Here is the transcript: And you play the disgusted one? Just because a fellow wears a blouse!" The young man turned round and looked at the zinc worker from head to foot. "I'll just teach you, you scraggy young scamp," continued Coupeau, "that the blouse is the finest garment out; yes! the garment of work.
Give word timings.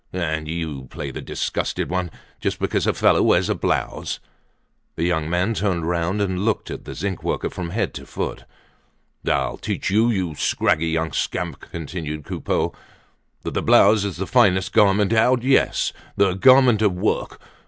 And 0.11 0.47
you 0.47 0.85
play 0.85 1.11
the 1.11 1.21
disgusted 1.21 1.91
one? 1.91 2.09
Just 2.39 2.57
because 2.57 2.87
a 2.87 2.93
fellow 2.95 3.21
wears 3.21 3.49
a 3.49 3.53
blouse!" 3.53 4.19
The 4.95 5.03
young 5.03 5.29
man 5.29 5.53
turned 5.53 5.87
round 5.87 6.21
and 6.23 6.43
looked 6.43 6.71
at 6.71 6.85
the 6.85 6.95
zinc 6.95 7.21
worker 7.21 7.51
from 7.51 7.69
head 7.69 7.93
to 7.93 8.07
foot. 8.07 8.45
"I'll 9.27 9.57
just 9.57 9.63
teach 9.65 9.89
you, 9.91 10.09
you 10.09 10.33
scraggy 10.33 10.87
young 10.87 11.11
scamp," 11.11 11.59
continued 11.71 12.25
Coupeau, 12.25 12.73
"that 13.43 13.53
the 13.53 13.61
blouse 13.61 14.03
is 14.03 14.17
the 14.17 14.25
finest 14.25 14.73
garment 14.73 15.13
out; 15.13 15.43
yes! 15.43 15.93
the 16.17 16.33
garment 16.33 16.81
of 16.81 16.93
work. 16.93 17.39